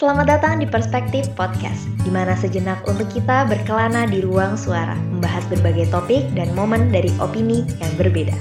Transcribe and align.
Selamat 0.00 0.32
datang 0.32 0.56
di 0.56 0.64
Perspektif 0.64 1.28
Podcast, 1.36 1.84
di 2.00 2.08
mana 2.08 2.32
sejenak 2.32 2.88
untuk 2.88 3.12
kita 3.12 3.44
berkelana 3.44 4.08
di 4.08 4.24
ruang 4.24 4.56
suara, 4.56 4.96
membahas 4.96 5.44
berbagai 5.52 5.92
topik 5.92 6.24
dan 6.32 6.56
momen 6.56 6.88
dari 6.88 7.12
opini 7.20 7.68
yang 7.84 7.92
berbeda. 8.00 8.32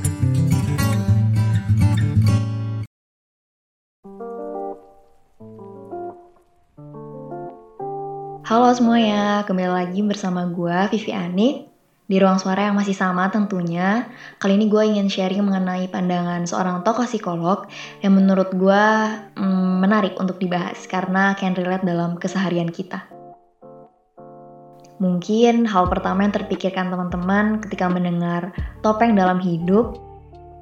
Halo 8.47 8.71
semuanya, 8.71 9.43
kembali 9.43 9.67
lagi 9.67 9.99
bersama 9.99 10.47
gue 10.47 10.95
Vivi 10.95 11.11
Ani 11.11 11.67
di 12.09 12.17
ruang 12.17 12.41
suara 12.41 12.71
yang 12.71 12.79
masih 12.79 12.95
sama 12.97 13.29
tentunya, 13.29 14.09
kali 14.41 14.57
ini 14.57 14.65
gue 14.65 14.81
ingin 14.95 15.11
sharing 15.13 15.45
mengenai 15.45 15.91
pandangan 15.93 16.41
seorang 16.47 16.81
tokoh 16.81 17.05
psikolog 17.05 17.69
yang 18.01 18.17
menurut 18.17 18.49
gue 18.55 18.85
hmm, 19.37 19.68
menarik 19.79 20.19
untuk 20.19 20.37
dibahas 20.37 20.83
karena 20.85 21.33
can 21.39 21.55
relate 21.55 21.87
dalam 21.87 22.19
keseharian 22.19 22.67
kita. 22.69 23.07
Mungkin 24.99 25.63
hal 25.63 25.87
pertama 25.87 26.27
yang 26.27 26.35
terpikirkan 26.35 26.91
teman-teman 26.91 27.63
ketika 27.63 27.87
mendengar 27.87 28.51
topeng 28.83 29.15
dalam 29.15 29.39
hidup, 29.39 29.95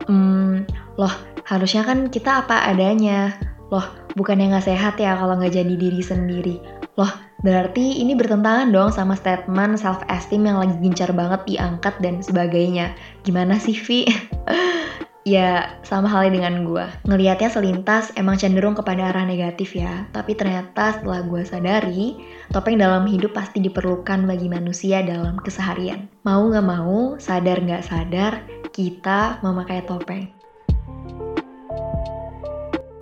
hmm, 0.05 0.69
loh 1.01 1.13
harusnya 1.49 1.81
kan 1.81 2.13
kita 2.13 2.45
apa 2.45 2.69
adanya, 2.69 3.33
loh 3.73 3.83
bukannya 4.13 4.53
nggak 4.53 4.69
sehat 4.69 5.01
ya 5.01 5.17
kalau 5.17 5.41
nggak 5.41 5.57
jadi 5.57 5.73
diri 5.73 6.01
sendiri, 6.05 6.55
loh 6.93 7.09
Berarti 7.45 8.01
ini 8.01 8.17
bertentangan 8.17 8.73
dong 8.73 8.89
sama 8.89 9.13
statement 9.13 9.77
self-esteem 9.77 10.49
yang 10.49 10.57
lagi 10.57 10.75
gencar 10.81 11.13
banget 11.13 11.45
diangkat 11.45 11.93
dan 12.01 12.17
sebagainya. 12.25 12.97
Gimana 13.21 13.61
sih, 13.61 13.77
Vi? 13.77 14.09
ya, 15.27 15.75
sama 15.83 16.07
halnya 16.07 16.39
dengan 16.39 16.63
gue. 16.63 16.87
Ngelihatnya 17.03 17.51
selintas 17.51 18.15
emang 18.15 18.39
cenderung 18.39 18.79
kepada 18.79 19.11
arah 19.11 19.27
negatif 19.27 19.75
ya. 19.75 20.07
Tapi 20.15 20.39
ternyata 20.39 20.95
setelah 20.95 21.27
gue 21.27 21.43
sadari, 21.43 22.15
topeng 22.55 22.79
dalam 22.79 23.03
hidup 23.03 23.35
pasti 23.35 23.59
diperlukan 23.59 24.23
bagi 24.23 24.47
manusia 24.47 25.03
dalam 25.03 25.35
keseharian. 25.43 26.07
Mau 26.23 26.47
gak 26.47 26.63
mau, 26.63 27.19
sadar 27.19 27.59
gak 27.59 27.83
sadar, 27.83 28.39
kita 28.71 29.43
memakai 29.43 29.83
topeng. 29.83 30.36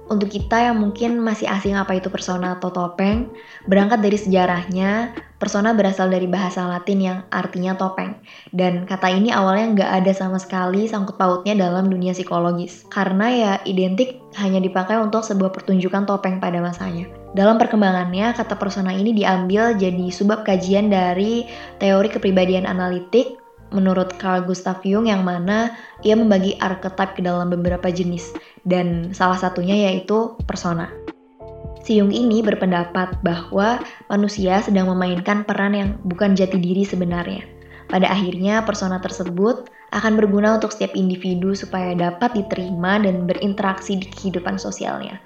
Untuk 0.05 0.29
kita 0.29 0.69
yang 0.69 0.77
mungkin 0.77 1.17
masih 1.17 1.49
asing 1.49 1.73
apa 1.73 1.97
itu 1.97 2.13
persona 2.13 2.61
atau 2.61 2.69
topeng, 2.69 3.33
berangkat 3.65 4.05
dari 4.05 4.21
sejarahnya, 4.21 5.17
persona 5.41 5.73
berasal 5.73 6.13
dari 6.13 6.29
bahasa 6.29 6.61
latin 6.69 6.99
yang 7.01 7.17
artinya 7.33 7.73
topeng. 7.73 8.13
Dan 8.53 8.85
kata 8.85 9.09
ini 9.09 9.33
awalnya 9.33 9.65
nggak 9.73 9.91
ada 10.05 10.11
sama 10.13 10.37
sekali 10.37 10.85
sangkut 10.85 11.17
pautnya 11.17 11.57
dalam 11.57 11.89
dunia 11.89 12.13
psikologis. 12.13 12.85
Karena 12.93 13.27
ya 13.33 13.51
identik 13.65 14.21
hanya 14.37 14.61
dipakai 14.61 15.01
untuk 15.01 15.25
sebuah 15.25 15.49
pertunjukan 15.49 16.05
topeng 16.05 16.37
pada 16.37 16.61
masanya. 16.61 17.09
Dalam 17.33 17.57
perkembangannya, 17.57 18.37
kata 18.37 18.55
persona 18.61 18.93
ini 18.93 19.11
diambil 19.11 19.73
jadi 19.73 20.07
sebab 20.13 20.45
kajian 20.45 20.93
dari 20.93 21.49
teori 21.81 22.13
kepribadian 22.13 22.69
analitik 22.69 23.41
menurut 23.73 24.13
Carl 24.21 24.45
Gustav 24.45 24.83
Jung 24.85 25.09
yang 25.09 25.25
mana 25.25 25.73
ia 26.05 26.13
membagi 26.13 26.57
archetype 26.61 27.17
ke 27.17 27.21
dalam 27.25 27.49
beberapa 27.49 27.89
jenis 27.89 28.35
dan 28.67 29.13
salah 29.15 29.39
satunya 29.39 29.89
yaitu 29.89 30.37
persona. 30.45 30.91
Si 31.85 32.01
Jung 32.01 32.09
ini 32.09 32.41
berpendapat 32.41 33.21
bahwa 33.21 33.77
manusia 34.09 34.57
sedang 34.65 34.89
memainkan 34.89 35.45
peran 35.45 35.77
yang 35.77 35.89
bukan 36.01 36.33
jati 36.33 36.57
diri 36.57 36.81
sebenarnya. 36.81 37.45
Pada 37.85 38.09
akhirnya, 38.09 38.65
persona 38.65 38.97
tersebut 38.97 39.69
akan 39.93 40.17
berguna 40.17 40.57
untuk 40.57 40.73
setiap 40.73 40.97
individu 40.97 41.53
supaya 41.53 41.93
dapat 41.93 42.33
diterima 42.33 42.97
dan 42.97 43.29
berinteraksi 43.29 44.01
di 44.01 44.09
kehidupan 44.09 44.57
sosialnya. 44.57 45.21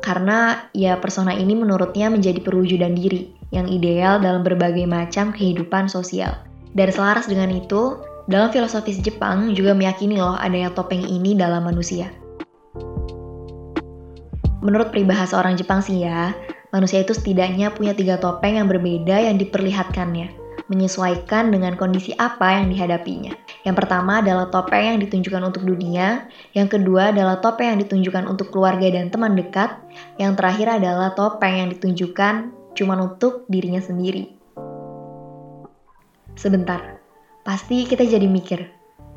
Karena 0.00 0.70
ya 0.72 0.96
persona 0.96 1.34
ini 1.34 1.52
menurutnya 1.52 2.08
menjadi 2.08 2.40
perwujudan 2.40 2.94
diri 2.96 3.34
yang 3.52 3.66
ideal 3.66 4.22
dalam 4.22 4.40
berbagai 4.46 4.86
macam 4.86 5.34
kehidupan 5.34 5.90
sosial. 5.90 6.49
Dan 6.70 6.88
selaras 6.94 7.26
dengan 7.26 7.50
itu, 7.50 7.98
dalam 8.30 8.54
filosofis 8.54 9.02
Jepang 9.02 9.50
juga 9.58 9.74
meyakini 9.74 10.22
loh 10.22 10.38
adanya 10.38 10.70
topeng 10.70 11.02
ini 11.02 11.34
dalam 11.34 11.66
manusia. 11.66 12.14
Menurut 14.60 14.92
peribahasa 14.92 15.40
orang 15.40 15.56
Jepang 15.56 15.80
sih 15.80 16.04
ya, 16.04 16.36
manusia 16.70 17.02
itu 17.02 17.16
setidaknya 17.16 17.72
punya 17.74 17.96
tiga 17.96 18.20
topeng 18.20 18.60
yang 18.60 18.68
berbeda 18.68 19.18
yang 19.18 19.40
diperlihatkannya, 19.40 20.30
menyesuaikan 20.70 21.50
dengan 21.50 21.74
kondisi 21.74 22.14
apa 22.20 22.60
yang 22.60 22.70
dihadapinya. 22.70 23.34
Yang 23.64 23.76
pertama 23.82 24.20
adalah 24.20 24.52
topeng 24.52 24.94
yang 24.94 24.98
ditunjukkan 25.00 25.42
untuk 25.42 25.64
dunia, 25.64 26.28
yang 26.54 26.68
kedua 26.70 27.10
adalah 27.10 27.40
topeng 27.40 27.74
yang 27.74 27.80
ditunjukkan 27.82 28.28
untuk 28.28 28.52
keluarga 28.52 28.86
dan 28.94 29.08
teman 29.08 29.34
dekat, 29.34 29.74
yang 30.20 30.36
terakhir 30.36 30.78
adalah 30.78 31.16
topeng 31.16 31.66
yang 31.66 31.68
ditunjukkan 31.72 32.52
cuma 32.76 32.94
untuk 33.00 33.48
dirinya 33.50 33.80
sendiri. 33.82 34.39
Sebentar, 36.40 36.96
pasti 37.44 37.84
kita 37.84 38.00
jadi 38.00 38.24
mikir, 38.24 38.64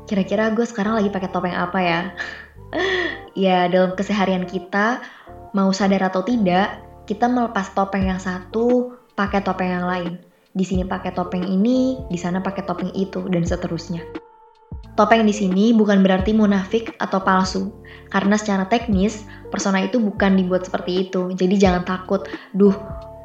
kira-kira 0.04 0.52
gue 0.52 0.68
sekarang 0.68 1.00
lagi 1.00 1.08
pakai 1.08 1.32
topeng 1.32 1.56
apa 1.56 1.80
ya? 1.80 2.00
ya 3.48 3.64
dalam 3.72 3.96
keseharian 3.96 4.44
kita, 4.44 5.00
mau 5.56 5.72
sadar 5.72 6.04
atau 6.12 6.20
tidak, 6.20 6.84
kita 7.08 7.24
melepas 7.24 7.72
topeng 7.72 8.12
yang 8.12 8.20
satu, 8.20 8.92
pakai 9.16 9.40
topeng 9.40 9.72
yang 9.72 9.88
lain. 9.88 10.20
Di 10.52 10.68
sini 10.68 10.84
pakai 10.84 11.16
topeng 11.16 11.48
ini, 11.48 11.96
di 12.12 12.20
sana 12.20 12.44
pakai 12.44 12.68
topeng 12.68 12.92
itu, 12.92 13.24
dan 13.32 13.40
seterusnya. 13.40 14.04
Topeng 14.92 15.24
di 15.24 15.32
sini 15.32 15.72
bukan 15.72 16.04
berarti 16.04 16.36
munafik 16.36 16.92
atau 17.00 17.24
palsu, 17.24 17.72
karena 18.12 18.36
secara 18.36 18.68
teknis, 18.68 19.24
persona 19.48 19.80
itu 19.80 19.96
bukan 19.96 20.36
dibuat 20.36 20.68
seperti 20.68 21.08
itu. 21.08 21.32
Jadi 21.32 21.56
jangan 21.56 21.88
takut, 21.88 22.28
duh 22.52 22.76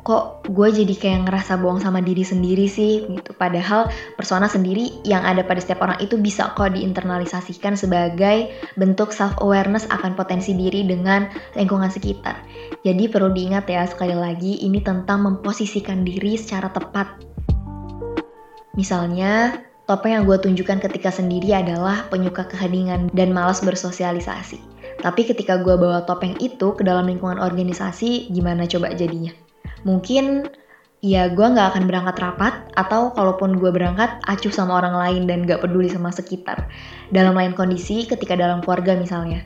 kok 0.03 0.47
gue 0.47 0.67
jadi 0.71 0.95
kayak 0.95 1.19
ngerasa 1.27 1.59
bohong 1.59 1.83
sama 1.83 1.99
diri 1.99 2.23
sendiri 2.23 2.65
sih 2.65 3.05
gitu. 3.05 3.31
Padahal 3.35 3.91
persona 4.15 4.47
sendiri 4.47 5.03
yang 5.03 5.21
ada 5.27 5.43
pada 5.43 5.59
setiap 5.59 5.83
orang 5.83 5.99
itu 5.99 6.15
bisa 6.15 6.55
kok 6.55 6.73
diinternalisasikan 6.73 7.75
sebagai 7.75 8.49
bentuk 8.79 9.11
self 9.11 9.35
awareness 9.43 9.85
akan 9.91 10.15
potensi 10.15 10.55
diri 10.55 10.87
dengan 10.87 11.27
lingkungan 11.53 11.91
sekitar. 11.91 12.39
Jadi 12.87 13.11
perlu 13.11 13.35
diingat 13.35 13.67
ya 13.67 13.83
sekali 13.85 14.15
lagi 14.15 14.63
ini 14.63 14.79
tentang 14.79 15.27
memposisikan 15.27 16.07
diri 16.07 16.39
secara 16.39 16.71
tepat. 16.71 17.19
Misalnya, 18.79 19.59
topeng 19.91 20.15
yang 20.15 20.23
gue 20.23 20.39
tunjukkan 20.39 20.79
ketika 20.87 21.11
sendiri 21.11 21.51
adalah 21.51 22.07
penyuka 22.07 22.47
keheningan 22.47 23.11
dan 23.11 23.35
malas 23.35 23.59
bersosialisasi. 23.59 24.61
Tapi 24.99 25.27
ketika 25.27 25.59
gue 25.59 25.75
bawa 25.75 26.03
topeng 26.07 26.35
itu 26.39 26.75
ke 26.75 26.83
dalam 26.83 27.07
lingkungan 27.07 27.39
organisasi, 27.39 28.31
gimana 28.31 28.67
coba 28.67 28.91
jadinya? 28.95 29.48
Mungkin 29.83 30.49
ya 30.99 31.31
gue 31.31 31.47
nggak 31.47 31.75
akan 31.75 31.83
berangkat 31.87 32.15
rapat 32.19 32.53
atau 32.75 33.15
kalaupun 33.15 33.55
gue 33.55 33.71
berangkat 33.71 34.19
acuh 34.27 34.51
sama 34.51 34.83
orang 34.83 34.95
lain 34.99 35.23
dan 35.31 35.47
gak 35.47 35.63
peduli 35.63 35.87
sama 35.87 36.11
sekitar. 36.11 36.67
Dalam 37.11 37.35
lain 37.35 37.55
kondisi 37.55 38.03
ketika 38.03 38.35
dalam 38.35 38.59
keluarga 38.59 38.99
misalnya, 38.99 39.43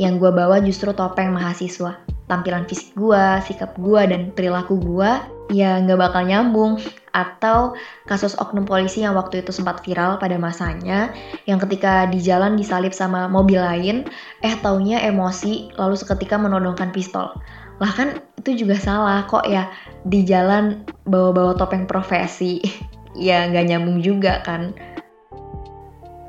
yang 0.00 0.16
gue 0.16 0.32
bawa 0.32 0.58
justru 0.64 0.90
topeng 0.96 1.30
mahasiswa. 1.30 2.00
Tampilan 2.24 2.64
fisik 2.64 2.96
gue, 2.96 3.24
sikap 3.44 3.76
gue, 3.76 4.00
dan 4.08 4.32
perilaku 4.32 4.80
gue 4.80 5.10
ya 5.52 5.76
nggak 5.76 6.00
bakal 6.00 6.24
nyambung. 6.24 6.80
Atau 7.14 7.78
kasus 8.10 8.34
oknum 8.40 8.66
polisi 8.66 9.04
yang 9.04 9.14
waktu 9.14 9.44
itu 9.44 9.54
sempat 9.54 9.84
viral 9.84 10.16
pada 10.18 10.34
masanya, 10.40 11.12
yang 11.46 11.60
ketika 11.62 12.08
di 12.10 12.18
jalan 12.18 12.56
disalip 12.56 12.90
sama 12.90 13.28
mobil 13.28 13.60
lain, 13.60 14.08
eh 14.42 14.56
taunya 14.64 14.98
emosi 15.04 15.76
lalu 15.78 15.94
seketika 15.94 16.40
menodongkan 16.40 16.90
pistol 16.90 17.30
lah 17.82 17.90
kan 17.90 18.22
itu 18.38 18.66
juga 18.66 18.78
salah 18.78 19.26
kok 19.26 19.46
ya 19.48 19.66
di 20.06 20.22
jalan 20.22 20.86
bawa-bawa 21.08 21.58
topeng 21.58 21.88
profesi 21.88 22.62
ya 23.18 23.48
nggak 23.50 23.66
nyambung 23.70 23.98
juga 24.04 24.42
kan. 24.46 24.74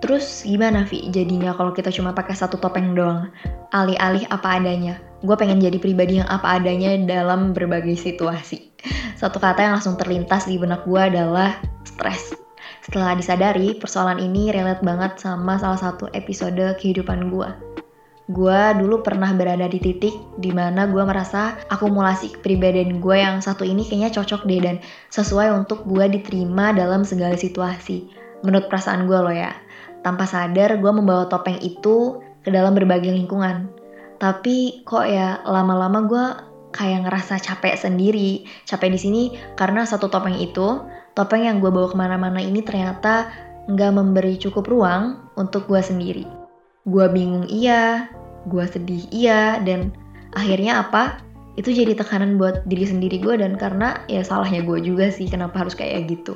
Terus 0.03 0.45
gimana 0.45 0.85
Vi? 0.85 1.09
Jadinya 1.09 1.57
kalau 1.57 1.73
kita 1.73 1.89
cuma 1.89 2.13
pakai 2.13 2.37
satu 2.37 2.61
topeng 2.61 2.93
doang 2.93 3.33
alih-alih 3.73 4.29
apa 4.29 4.61
adanya? 4.61 5.01
Gue 5.25 5.33
pengen 5.33 5.57
jadi 5.57 5.81
pribadi 5.81 6.21
yang 6.21 6.29
apa 6.29 6.61
adanya 6.61 6.93
dalam 7.09 7.57
berbagai 7.57 7.97
situasi. 7.97 8.69
Satu 9.21 9.41
kata 9.41 9.65
yang 9.65 9.81
langsung 9.81 9.97
terlintas 9.97 10.45
di 10.45 10.61
benak 10.61 10.85
gue 10.85 11.01
adalah 11.01 11.57
stres. 11.81 12.37
Setelah 12.85 13.17
disadari, 13.17 13.73
persoalan 13.73 14.21
ini 14.21 14.53
relate 14.53 14.85
banget 14.85 15.17
sama 15.17 15.57
salah 15.57 15.81
satu 15.81 16.05
episode 16.13 16.77
kehidupan 16.77 17.33
gue 17.33 17.64
gue 18.25 18.61
dulu 18.81 19.05
pernah 19.05 19.29
berada 19.37 19.69
di 19.69 19.77
titik 19.77 20.17
di 20.41 20.49
mana 20.49 20.89
gue 20.89 21.03
merasa 21.05 21.61
akumulasi 21.69 22.33
kepribadian 22.33 22.97
gue 22.97 23.17
yang 23.21 23.37
satu 23.37 23.61
ini 23.61 23.85
kayaknya 23.85 24.09
cocok 24.17 24.49
deh 24.49 24.61
dan 24.65 24.75
sesuai 25.13 25.53
untuk 25.53 25.85
gue 25.85 26.09
diterima 26.09 26.73
dalam 26.73 27.05
segala 27.05 27.37
situasi. 27.37 28.09
Menurut 28.41 28.65
perasaan 28.65 29.05
gue 29.05 29.19
loh 29.21 29.33
ya, 29.33 29.53
tanpa 30.01 30.25
sadar 30.25 30.81
gue 30.81 30.91
membawa 30.91 31.29
topeng 31.29 31.61
itu 31.61 32.17
ke 32.41 32.49
dalam 32.49 32.73
berbagai 32.73 33.13
lingkungan. 33.13 33.69
Tapi 34.17 34.81
kok 34.85 35.05
ya 35.05 35.45
lama-lama 35.45 35.99
gue 36.09 36.25
kayak 36.73 37.05
ngerasa 37.05 37.37
capek 37.37 37.77
sendiri. 37.77 38.49
Capek 38.65 38.89
di 38.89 38.99
sini 39.01 39.23
karena 39.53 39.85
satu 39.85 40.09
topeng 40.09 40.33
itu, 40.41 40.81
topeng 41.13 41.45
yang 41.45 41.61
gue 41.61 41.69
bawa 41.69 41.93
ke 41.93 41.97
mana-mana 41.97 42.41
ini 42.41 42.65
ternyata 42.65 43.29
nggak 43.69 43.91
memberi 43.93 44.37
cukup 44.41 44.65
ruang 44.65 45.29
untuk 45.37 45.69
gue 45.69 45.81
sendiri. 45.81 46.34
Gue 46.85 47.05
bingung 47.09 47.49
iya, 47.49 48.09
gue 48.45 48.65
sedih 48.69 49.09
iya, 49.09 49.57
dan 49.65 49.89
akhirnya 50.37 50.85
apa? 50.85 51.25
itu 51.55 51.71
jadi 51.71 51.95
tekanan 51.95 52.35
buat 52.35 52.67
diri 52.67 52.83
sendiri 52.83 53.23
gue 53.23 53.39
dan 53.39 53.55
karena 53.55 54.03
ya 54.11 54.19
salahnya 54.27 54.59
gue 54.67 54.83
juga 54.83 55.07
sih 55.07 55.23
kenapa 55.23 55.63
harus 55.63 55.71
kayak 55.71 56.11
gitu 56.11 56.35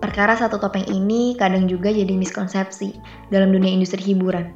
Perkara 0.00 0.34
satu 0.34 0.58
topeng 0.58 0.88
ini 0.90 1.38
kadang 1.38 1.70
juga 1.70 1.92
jadi 1.94 2.10
miskonsepsi 2.10 2.98
dalam 3.30 3.54
dunia 3.54 3.70
industri 3.70 4.00
hiburan. 4.02 4.50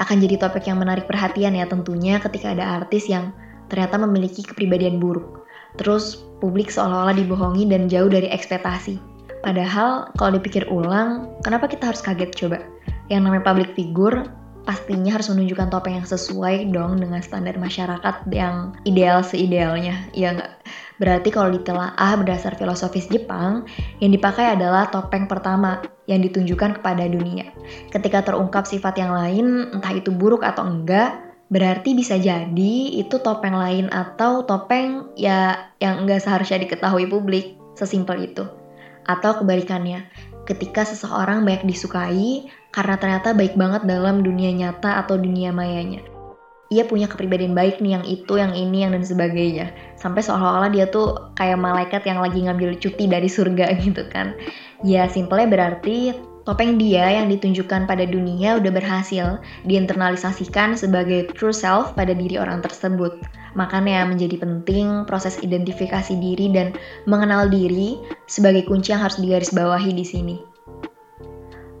Akan 0.00 0.16
jadi 0.16 0.40
topik 0.40 0.64
yang 0.64 0.80
menarik 0.80 1.04
perhatian 1.04 1.52
ya 1.52 1.68
tentunya 1.68 2.16
ketika 2.22 2.56
ada 2.56 2.80
artis 2.80 3.04
yang 3.10 3.34
ternyata 3.68 4.00
memiliki 4.00 4.40
kepribadian 4.40 5.02
buruk. 5.02 5.44
Terus 5.76 6.24
publik 6.40 6.72
seolah-olah 6.72 7.20
dibohongi 7.20 7.68
dan 7.68 7.84
jauh 7.90 8.08
dari 8.08 8.32
ekspektasi. 8.32 8.96
Padahal 9.44 10.08
kalau 10.16 10.40
dipikir 10.40 10.64
ulang, 10.72 11.28
kenapa 11.44 11.68
kita 11.68 11.92
harus 11.92 12.00
kaget 12.00 12.32
coba? 12.32 12.64
Yang 13.12 13.20
namanya 13.28 13.44
public 13.44 13.76
figure 13.76 14.24
pastinya 14.64 15.20
harus 15.20 15.28
menunjukkan 15.28 15.68
topeng 15.68 16.00
yang 16.00 16.08
sesuai 16.08 16.72
dong 16.72 16.96
dengan 16.96 17.20
standar 17.20 17.60
masyarakat 17.60 18.24
yang 18.32 18.72
ideal 18.88 19.20
seidealnya. 19.20 20.08
Ya 20.16 20.32
nggak? 20.32 20.64
Berarti 20.96 21.28
kalau 21.28 21.52
ditelaah 21.52 22.16
berdasar 22.16 22.56
filosofis 22.56 23.04
Jepang, 23.12 23.68
yang 24.00 24.16
dipakai 24.16 24.56
adalah 24.56 24.88
topeng 24.88 25.28
pertama 25.28 25.84
yang 26.08 26.24
ditunjukkan 26.24 26.80
kepada 26.80 27.04
dunia. 27.04 27.52
Ketika 27.92 28.24
terungkap 28.24 28.64
sifat 28.64 28.96
yang 28.96 29.12
lain, 29.12 29.68
entah 29.76 29.92
itu 29.92 30.08
buruk 30.08 30.40
atau 30.40 30.64
enggak, 30.64 31.20
berarti 31.52 31.92
bisa 31.92 32.16
jadi 32.16 32.74
itu 32.96 33.20
topeng 33.20 33.52
lain 33.52 33.92
atau 33.92 34.48
topeng 34.48 35.12
ya 35.20 35.68
yang 35.84 36.08
enggak 36.08 36.24
seharusnya 36.24 36.64
diketahui 36.64 37.04
publik. 37.04 37.60
Sesimpel 37.74 38.30
itu. 38.30 38.63
Atau 39.04 39.40
kebalikannya, 39.40 40.08
ketika 40.48 40.84
seseorang 40.84 41.44
banyak 41.44 41.68
disukai 41.68 42.48
karena 42.72 42.96
ternyata 42.98 43.36
baik 43.36 43.54
banget 43.54 43.84
dalam 43.84 44.24
dunia 44.24 44.50
nyata 44.52 45.04
atau 45.04 45.16
dunia 45.16 45.54
mayanya 45.54 46.14
ia 46.72 46.84
punya 46.88 47.06
kepribadian 47.06 47.52
baik 47.52 47.78
nih 47.78 47.94
yang 47.94 48.04
itu, 48.08 48.34
yang 48.40 48.50
ini, 48.56 48.82
yang 48.82 48.96
dan 48.96 49.04
sebagainya. 49.04 49.70
Sampai 49.94 50.24
seolah-olah 50.24 50.74
dia 50.74 50.88
tuh 50.88 51.30
kayak 51.38 51.60
malaikat 51.60 52.02
yang 52.08 52.18
lagi 52.18 52.42
ngambil 52.42 52.80
cuti 52.80 53.04
dari 53.06 53.28
surga 53.28 53.70
gitu 53.84 54.08
kan. 54.08 54.32
Ya 54.82 55.06
simpelnya 55.06 55.46
berarti 55.46 56.16
topeng 56.44 56.76
dia 56.76 57.08
yang 57.20 57.28
ditunjukkan 57.32 57.88
pada 57.88 58.04
dunia 58.04 58.60
udah 58.60 58.72
berhasil 58.72 59.40
diinternalisasikan 59.64 60.76
sebagai 60.76 61.32
true 61.32 61.52
self 61.52 61.96
pada 61.96 62.12
diri 62.12 62.36
orang 62.36 62.60
tersebut. 62.60 63.20
Makanya 63.56 64.04
menjadi 64.04 64.40
penting 64.40 65.08
proses 65.08 65.40
identifikasi 65.40 66.14
diri 66.16 66.52
dan 66.52 66.76
mengenal 67.08 67.48
diri 67.48 68.00
sebagai 68.28 68.68
kunci 68.68 68.92
yang 68.92 69.02
harus 69.02 69.16
digarisbawahi 69.20 69.90
di 69.92 70.04
sini. 70.04 70.36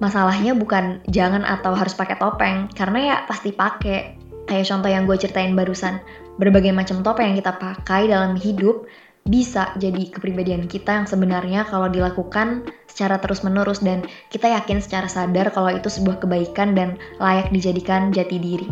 Masalahnya 0.02 0.58
bukan 0.58 1.00
jangan 1.08 1.46
atau 1.46 1.72
harus 1.72 1.94
pakai 1.94 2.18
topeng, 2.18 2.66
karena 2.74 2.98
ya 2.98 3.16
pasti 3.30 3.54
pakai 3.54 4.24
Kayak 4.44 4.68
contoh 4.68 4.90
yang 4.92 5.08
gue 5.08 5.16
ceritain 5.16 5.56
barusan, 5.56 6.04
berbagai 6.36 6.76
macam 6.76 7.00
topeng 7.00 7.32
yang 7.32 7.38
kita 7.40 7.56
pakai 7.56 8.12
dalam 8.12 8.36
hidup 8.36 8.84
bisa 9.24 9.72
jadi 9.80 10.12
kepribadian 10.12 10.68
kita 10.68 11.00
yang 11.00 11.08
sebenarnya 11.08 11.64
kalau 11.64 11.88
dilakukan 11.88 12.68
secara 12.84 13.16
terus-menerus 13.16 13.80
dan 13.80 14.04
kita 14.28 14.52
yakin 14.52 14.84
secara 14.84 15.08
sadar 15.08 15.48
kalau 15.48 15.72
itu 15.72 15.88
sebuah 15.88 16.20
kebaikan 16.20 16.76
dan 16.76 17.00
layak 17.16 17.48
dijadikan 17.48 18.12
jati 18.12 18.36
diri. 18.36 18.68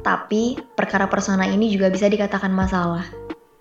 Tapi, 0.00 0.56
perkara 0.78 1.10
persona 1.10 1.44
ini 1.50 1.66
juga 1.68 1.90
bisa 1.90 2.06
dikatakan 2.06 2.54
masalah. 2.54 3.04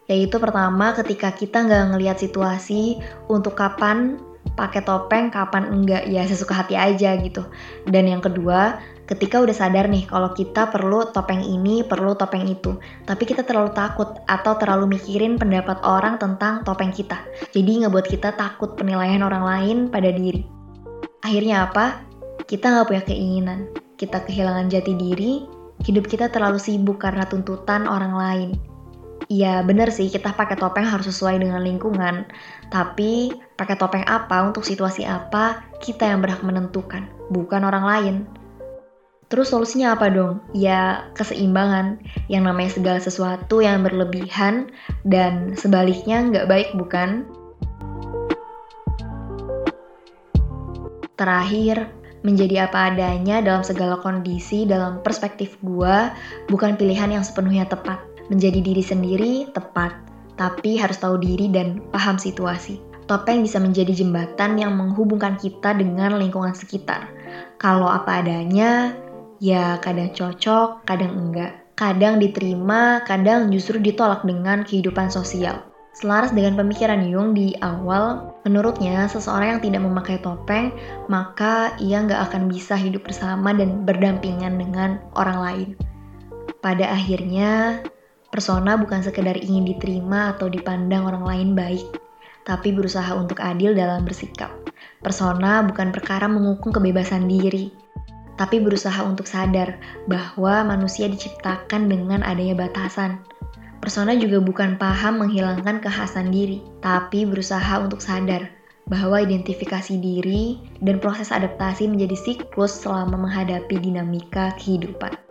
Yaitu 0.05 0.37
pertama 0.37 0.93
ketika 0.93 1.33
kita 1.33 1.65
nggak 1.65 1.97
ngelihat 1.97 2.17
situasi 2.21 3.01
untuk 3.25 3.57
kapan 3.57 4.21
pakai 4.55 4.81
topeng, 4.81 5.29
kapan 5.29 5.67
enggak, 5.69 6.07
ya 6.07 6.23
sesuka 6.23 6.55
hati 6.55 6.79
aja 6.79 7.13
gitu. 7.19 7.43
Dan 7.85 8.07
yang 8.07 8.23
kedua, 8.23 8.79
ketika 9.05 9.43
udah 9.43 9.53
sadar 9.53 9.85
nih 9.91 10.07
kalau 10.09 10.31
kita 10.31 10.71
perlu 10.71 11.11
topeng 11.11 11.43
ini, 11.43 11.83
perlu 11.85 12.15
topeng 12.15 12.47
itu, 12.47 12.79
tapi 13.05 13.23
kita 13.27 13.43
terlalu 13.43 13.75
takut 13.75 14.17
atau 14.25 14.55
terlalu 14.57 14.97
mikirin 14.97 15.35
pendapat 15.35 15.77
orang 15.83 16.17
tentang 16.17 16.63
topeng 16.63 16.89
kita. 16.95 17.19
Jadi 17.51 17.85
ngebuat 17.85 18.07
kita 18.07 18.33
takut 18.39 18.73
penilaian 18.79 19.21
orang 19.21 19.43
lain 19.43 19.77
pada 19.91 20.09
diri. 20.09 20.47
Akhirnya 21.21 21.69
apa? 21.69 22.01
Kita 22.47 22.71
nggak 22.71 22.87
punya 22.87 23.03
keinginan. 23.05 23.59
Kita 23.95 24.27
kehilangan 24.27 24.67
jati 24.67 24.93
diri, 24.95 25.47
hidup 25.87 26.07
kita 26.07 26.27
terlalu 26.31 26.59
sibuk 26.59 26.99
karena 26.99 27.23
tuntutan 27.27 27.87
orang 27.87 28.13
lain. 28.15 28.74
Iya 29.25 29.65
bener 29.65 29.89
sih 29.89 30.05
kita 30.13 30.37
pakai 30.37 30.53
topeng 30.53 30.85
harus 30.85 31.09
sesuai 31.09 31.41
dengan 31.41 31.65
lingkungan, 31.65 32.29
tapi 32.69 33.33
pakai 33.57 33.73
topeng 33.73 34.05
apa 34.05 34.45
untuk 34.45 34.61
situasi 34.61 35.01
apa 35.01 35.65
kita 35.81 36.05
yang 36.05 36.21
berhak 36.21 36.45
menentukan, 36.45 37.09
bukan 37.33 37.65
orang 37.65 37.85
lain. 37.85 38.15
Terus 39.25 39.49
solusinya 39.49 39.97
apa 39.97 40.13
dong? 40.13 40.37
Ya 40.53 41.09
keseimbangan. 41.17 41.97
Yang 42.29 42.43
namanya 42.45 42.71
segala 42.77 42.99
sesuatu 43.01 43.65
yang 43.65 43.81
berlebihan 43.81 44.69
dan 45.01 45.57
sebaliknya 45.57 46.21
nggak 46.21 46.45
baik 46.45 46.69
bukan? 46.77 47.25
Terakhir, 51.17 51.89
menjadi 52.21 52.69
apa 52.69 52.93
adanya 52.93 53.41
dalam 53.41 53.65
segala 53.65 53.97
kondisi 53.97 54.69
dalam 54.69 55.01
perspektif 55.01 55.57
gua 55.65 56.13
bukan 56.49 56.77
pilihan 56.77 57.09
yang 57.09 57.25
sepenuhnya 57.25 57.65
tepat. 57.65 58.14
Menjadi 58.27 58.59
diri 58.61 58.83
sendiri 58.83 59.33
tepat, 59.53 59.93
tapi 60.35 60.75
harus 60.81 60.97
tahu 60.97 61.21
diri 61.21 61.47
dan 61.51 61.81
paham 61.93 62.17
situasi. 62.17 62.81
Topeng 63.05 63.45
bisa 63.45 63.61
menjadi 63.61 63.93
jembatan 63.93 64.57
yang 64.57 64.73
menghubungkan 64.73 65.37
kita 65.37 65.77
dengan 65.77 66.17
lingkungan 66.17 66.57
sekitar. 66.57 67.05
Kalau 67.61 67.85
apa 67.85 68.25
adanya, 68.25 68.97
ya 69.37 69.77
kadang 69.77 70.09
cocok, 70.09 70.89
kadang 70.89 71.13
enggak. 71.13 71.53
Kadang 71.75 72.17
diterima, 72.17 73.03
kadang 73.03 73.51
justru 73.51 73.77
ditolak 73.77 74.23
dengan 74.25 74.63
kehidupan 74.63 75.11
sosial. 75.11 75.61
Selaras 75.95 76.35
dengan 76.35 76.59
pemikiran 76.59 77.07
Jung 77.07 77.31
di 77.31 77.55
awal, 77.63 78.35
menurutnya 78.43 79.07
seseorang 79.07 79.55
yang 79.55 79.61
tidak 79.63 79.81
memakai 79.83 80.17
topeng, 80.19 80.75
maka 81.07 81.71
ia 81.79 82.03
nggak 82.03 82.31
akan 82.31 82.51
bisa 82.51 82.75
hidup 82.75 83.07
bersama 83.07 83.55
dan 83.55 83.87
berdampingan 83.87 84.59
dengan 84.59 84.99
orang 85.15 85.39
lain. 85.39 85.69
Pada 86.59 86.91
akhirnya, 86.91 87.79
persona 88.35 88.75
bukan 88.75 88.99
sekedar 88.99 89.39
ingin 89.39 89.63
diterima 89.63 90.35
atau 90.35 90.51
dipandang 90.51 91.07
orang 91.07 91.23
lain 91.23 91.49
baik, 91.55 91.87
tapi 92.43 92.75
berusaha 92.75 93.15
untuk 93.15 93.39
adil 93.39 93.71
dalam 93.71 94.03
bersikap. 94.03 94.51
Persona 94.99 95.63
bukan 95.63 95.95
perkara 95.95 96.27
mengukung 96.27 96.75
kebebasan 96.75 97.31
diri, 97.31 97.71
tapi 98.35 98.59
berusaha 98.59 99.07
untuk 99.07 99.23
sadar 99.23 99.79
bahwa 100.11 100.67
manusia 100.67 101.07
diciptakan 101.07 101.87
dengan 101.87 102.27
adanya 102.27 102.67
batasan. 102.67 103.23
Persona 103.79 104.11
juga 104.19 104.43
bukan 104.43 104.75
paham 104.75 105.23
menghilangkan 105.23 105.79
kekhasan 105.79 106.35
diri, 106.35 106.59
tapi 106.83 107.23
berusaha 107.23 107.79
untuk 107.79 108.03
sadar 108.03 108.51
bahwa 108.91 109.23
identifikasi 109.23 109.95
diri 109.95 110.59
dan 110.83 110.99
proses 110.99 111.31
adaptasi 111.31 111.87
menjadi 111.87 112.19
siklus 112.19 112.83
selama 112.83 113.15
menghadapi 113.15 113.79
dinamika 113.79 114.51
kehidupan. 114.59 115.24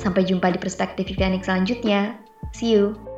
Sampai 0.00 0.24
jumpa 0.24 0.48
di 0.48 0.56
perspektif 0.56 1.12
Vivianik 1.12 1.44
selanjutnya. 1.44 2.16
See 2.56 2.72
you! 2.72 3.09